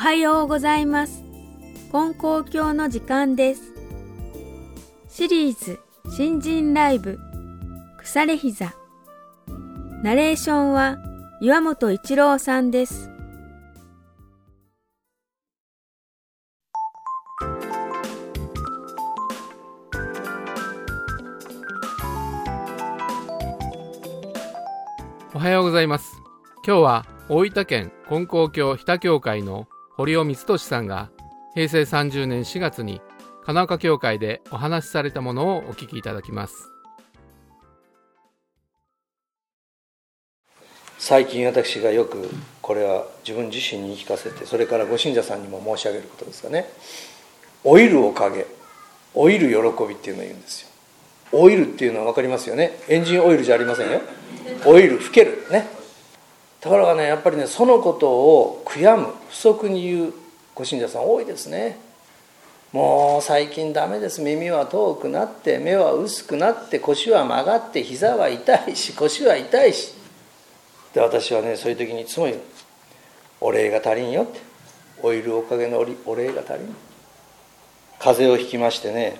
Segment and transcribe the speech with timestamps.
[0.00, 1.22] はようございます。
[1.92, 3.74] 金光教の時間です。
[5.10, 5.78] シリーズ
[6.10, 7.18] 新人ライブ
[7.98, 8.72] 腐れ膝
[10.02, 10.96] ナレーションは
[11.42, 13.10] 岩本一郎さんです。
[25.34, 26.10] おはようございます。
[26.66, 29.68] 今日は大分県金光教日田教会の
[30.00, 31.10] 堀尾光俊さんが
[31.54, 33.02] 平成30年4月に
[33.44, 36.70] 金岡教会でお話しされたものをお聞きいただきます。
[40.96, 42.30] 最近私がよく
[42.62, 46.64] これは自分自身に言い聞かせてそれからご信者さんにも申し上げることですがね。
[47.62, 48.46] 老いるおかげ
[49.14, 50.68] 老いる喜びっていうのを言うんですよ。
[51.32, 52.72] 老いるっていうのは分かりますよね。
[52.88, 54.00] エンジンオイルじゃありませんよ。
[54.64, 55.46] 老いる老ける。
[55.50, 55.79] ね。
[56.60, 60.12] ところがねやっぱりねそのことを悔やむ不足に言う
[60.54, 61.78] ご信者さん多いですね。
[62.72, 64.20] もう最近ダメです。
[64.20, 69.94] 耳は遠くなって目は薄くなって腰は曲がって膝は痛いし腰は痛いし。
[70.94, 72.40] で私はねそういう時にいつも言う。
[73.40, 74.38] お礼が足りんよって。
[75.02, 76.76] 老いるおかげのお礼が足りん。
[77.98, 79.16] 風邪をひきましてね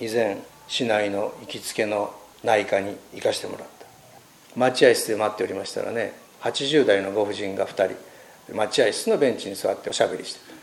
[0.00, 3.86] 以前市内の行きつけの内科に行かしてもらった。
[4.58, 7.70] 待合室で待っておりましたらね80代のご婦人が2
[8.50, 10.54] 人待合室のベンチに座っておしゃべりしてた。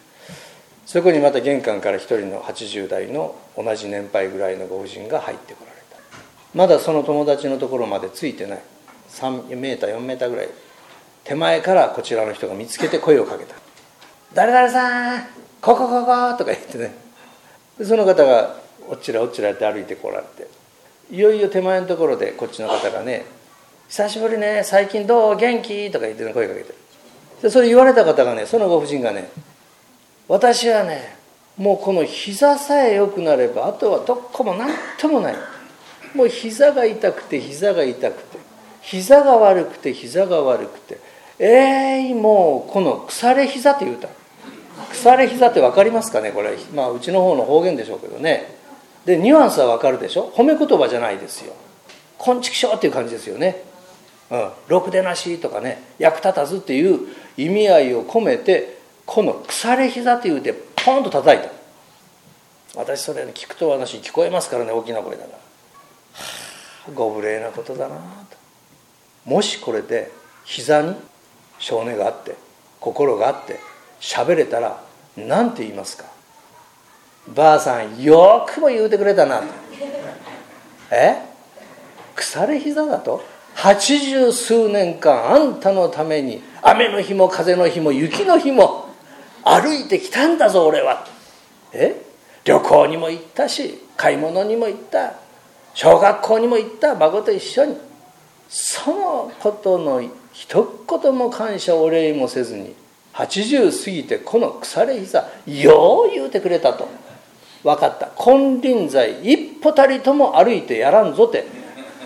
[0.86, 5.98] そこにまた玄関から1人の80代の同じ年配ぐらいのご婦人が入ってこられた。
[6.54, 8.62] まだその友達のところまでついてない。
[9.10, 10.50] 3メーター4メーターぐらい。
[11.24, 13.56] 手前からこちらの人が見つけて声をかけた
[14.34, 15.24] 「誰々さん
[15.62, 16.94] ここここ」とか言ってね。
[17.84, 18.56] その方が
[18.88, 20.48] おっちらおっちらって歩いてこられて。
[21.10, 23.26] いよいよ手前のところでこっちの方がね
[23.92, 25.36] 「久しぶりね最近どう？
[25.36, 26.74] 元気?」とか言って、ね、声かけて。
[27.42, 29.30] でそれ言われた方がねそのご婦人がね
[30.30, 31.14] 「私はね
[31.58, 35.36] もうこの膝さえ良くなればあとはどこも何ともない。
[36.16, 38.38] もう膝が痛くて膝が痛くて
[38.82, 40.98] 膝が悪くて膝が悪くて。
[41.38, 44.08] えい、ー、もうこの腐れ膝って言うた。
[44.90, 46.58] 腐れ膝って分かりますかねこれ。
[46.74, 48.56] まあうちの方の方言でしょうけどね。
[49.06, 50.32] でニュアンスは分かるでしょ？
[50.34, 51.54] 褒め言葉じゃないですよ
[52.18, 53.64] 「こんちきしょう」っていう感じですよね「、
[54.68, 61.50] ろくでなし」とかね「役立たず」っていう意味合いを込めてこの腐れ膝って言うてポンと叩いた。
[62.74, 65.40] 私それ、聞くと私聞こえますからね大きな声だから、は
[66.88, 68.38] あ、ご無礼なことだなと。
[69.26, 70.10] もしこれで
[70.46, 70.96] 膝に
[71.60, 72.36] 性根があって
[72.80, 73.60] 心があって
[74.00, 74.82] 喋れたら
[75.18, 76.06] 何て言いますか。
[77.28, 79.46] ばあさんよくも言うてくれたなと。
[80.92, 81.18] え？
[82.16, 83.22] 腐れ膝だと？
[83.56, 88.90] 八十数年間あんたのために雨の日も風の日も雪の日も
[89.44, 91.06] 歩いてきたんだぞ俺は。
[91.74, 92.02] え？
[92.44, 95.14] 旅行にも行ったし買い物にも行った。
[95.74, 96.96] 小学校にも行った。
[96.96, 97.78] 孫と一緒に。
[98.50, 100.02] そのことの
[100.34, 102.76] 一言も感謝お礼もせずに
[103.14, 106.88] 80過ぎてこの腐れ膝よう言うてくれたと。
[107.64, 108.10] 分かった。
[108.18, 111.46] 金輪際一歩たりとも歩いてやらんぞって。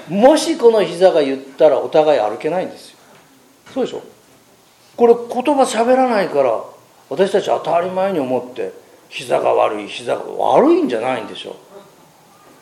[0.08, 2.98] もしこの膝が言ったらお互い歩けないんですよ。
[3.74, 4.02] そうでしょ？
[4.96, 6.64] これ言葉喋らないから
[7.10, 8.72] 私たち当たり前に思って
[9.10, 11.58] 膝が悪い膝が悪いんじゃないんでしょ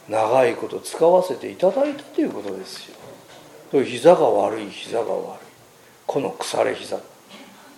[0.10, 2.90] 長いこと使わせていただいたということです
[3.72, 3.84] よ。
[3.84, 5.46] 膝が悪い膝が悪い。
[6.06, 7.00] この腐れ膝。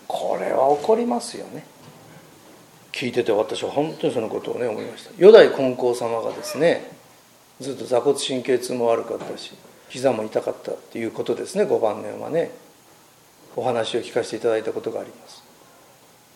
[0.08, 1.66] これは起こりますよね。
[2.92, 5.12] 聞いてて私は本当にそのことをね思いました。
[5.18, 6.95] 四代金光様がですね
[7.62, 9.54] ずっと座骨神経痛も悪かったし
[9.90, 12.52] 膝も痛かったっていうことですね5晩年はね。
[13.56, 15.42] お話を聞かせていただいたことがあります。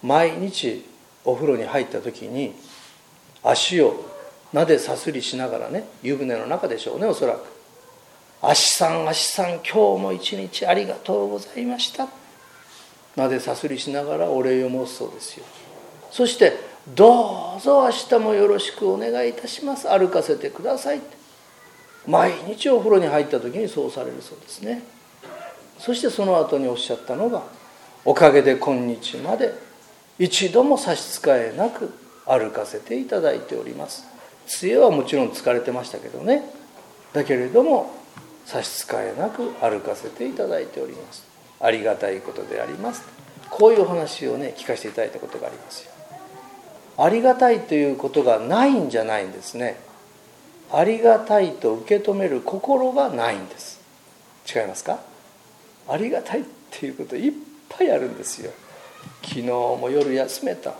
[0.01, 0.85] 毎日
[1.25, 2.53] お風呂に入った時に
[3.43, 4.05] 足を
[4.53, 7.41] なでさすりしながらね湯船の中でしょうねおそらく。
[8.41, 12.07] 足さん足さん今日も一日ありがとうございました。
[13.17, 15.45] なでさすりしながらお礼を申すそうですよ。
[16.11, 16.53] そして
[16.95, 19.87] どうぞ明日もよろしくお願いいたします。
[19.87, 21.01] 歩かせてください。
[22.07, 24.81] 毎日お風呂に入った時にそうされるそうですね。
[25.77, 27.43] そしてその後におっしゃったのが
[28.05, 29.53] おかげで今日まで
[30.17, 31.93] 一度も差し支えなく
[32.25, 34.05] 歩かせていただいております。
[34.47, 36.43] 杖はもちろん疲れてましたけどね。
[37.13, 37.93] だけれども
[38.45, 41.23] 差し支えなく歩かせていただいております。
[41.59, 43.03] ありがたいことであります。
[43.49, 45.91] こういうお話をね聞かせていただいたことがありますよ。
[47.01, 49.77] ありがたいということがないんじゃないんですね。
[50.71, 53.79] ありがたいと受け止める心がないんです。
[54.53, 54.99] 違いますか？
[55.87, 57.31] ありがたいっていうこといっ
[57.69, 58.51] ぱいあるんですよ。
[59.23, 60.73] 昨日も夜休めた。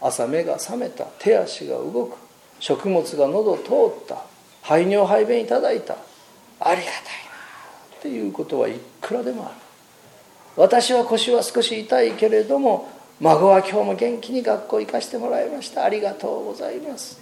[0.00, 1.04] 朝目が覚めた。
[1.18, 2.16] 手足が動く。
[2.60, 3.62] 食物が喉通
[4.02, 4.22] った。
[4.62, 5.96] 排尿排便いただいた。
[6.60, 6.86] ありがたいな
[7.98, 9.54] っていうことはいくらでもある。
[10.56, 12.88] 私は腰は少し痛いけれども
[13.20, 15.84] 孫は今日も元気に学校行かしてもらいました。
[15.84, 17.18] ありがとうございます。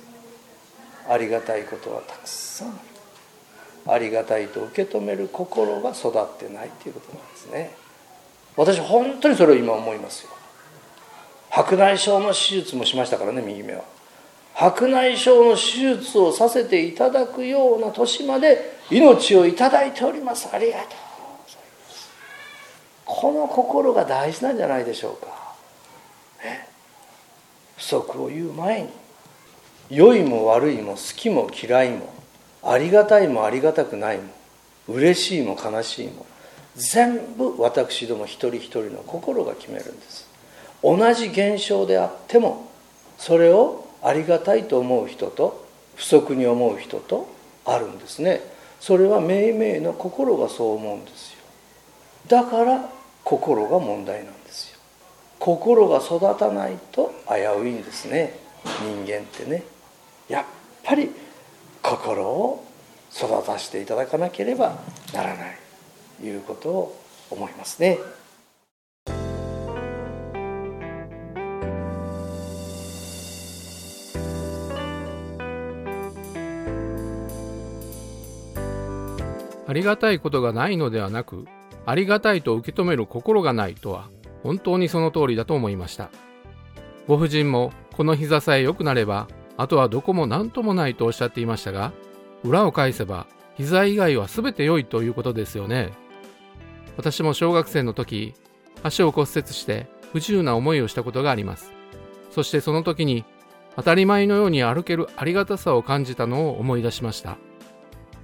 [1.09, 2.81] ありがたいことはたくさん。
[3.87, 7.75] ありがたいと受け止める心が育ってないということなんですね。
[8.57, 10.31] 私本当にそれを今思いますよ。
[11.51, 13.83] 白内障の手術もしましたからね右目は。
[14.55, 20.49] 白内障の手術をさせていただくような年まで命をいただいております。
[20.53, 22.09] ありがとうございます。
[23.05, 25.44] この心が大事なんじゃないでしょうか、
[27.85, 28.89] 不足を言う前に
[29.91, 32.15] 良いも悪いも好きも嫌いも
[32.63, 34.25] ありがたいもありがたくないも
[34.89, 36.25] 嬉しいも悲しいも
[36.77, 40.29] 全部私ども一人一人の心が決めるんです。
[40.83, 42.69] 同じ現象であっても
[43.19, 47.29] それをありがたいと思う人と不足に思う人と
[47.67, 48.41] あるんですね。
[48.81, 51.39] それは命名の心がそう思うんですよ。
[52.29, 52.89] だから
[53.23, 54.74] 心が問題なんですよ。
[55.39, 58.39] 心が育たないと危ういんですね
[58.81, 59.63] 人間ってね
[60.29, 60.45] やっ
[60.83, 61.11] ぱり
[61.83, 62.65] 心を
[63.13, 64.79] 育たせていただかなければ
[65.13, 65.59] ならない
[66.19, 67.01] ということを
[67.31, 67.99] 思いますね。
[79.67, 81.47] ありがたいことがないのではなく、
[81.87, 84.09] ありがたいと受け止める心がないとは、
[84.45, 86.11] 本当にその通りだと思いました。
[87.09, 89.27] ご婦人も、この膝さえ良くなれば、
[89.57, 91.93] あとはどこも何ともないとおっしゃっていましたが、
[92.45, 93.27] 裏を返せば、
[93.57, 95.93] 膝以外は全て良いということですよね。
[96.97, 98.35] 私も小学生の時、
[98.83, 101.73] 足を骨折して不自由な思いをしたことがあります。
[102.31, 103.25] そしてその時に、
[103.77, 107.39] 当たり前のように歩けるありがたさを感じたのを思い出しました。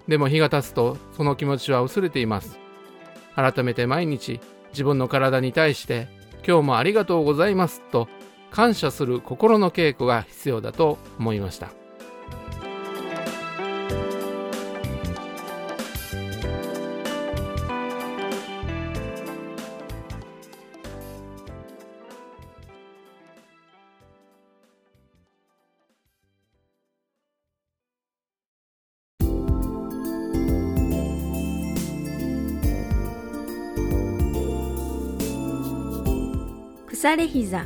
[0.06, 2.58] でも日が経つとその気持ちは薄れています。
[3.34, 4.40] 改めて毎日
[4.72, 6.08] 自分の体に対して
[6.46, 8.08] 今日もありがとうございますと
[8.50, 11.79] 感謝する心の稽古が必要だと思いました。
[37.00, 37.64] 腐れ膝。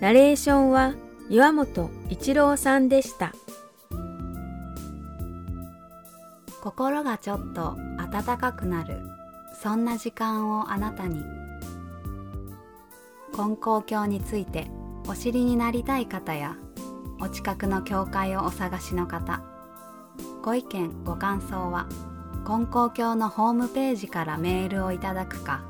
[0.00, 0.94] ナレーションは
[1.28, 3.34] 岩本一郎さんでした。
[6.62, 9.02] 心がちょっと温かくなる。
[9.62, 11.22] そんな時間をあなたに。
[13.36, 14.70] 金光教について
[15.06, 16.56] お知りになりたい方や
[17.20, 19.42] お近くの教会をお探しの方
[20.42, 21.86] ご意見ご感想は
[22.46, 25.69] 金光教のホームページからメールをいただくか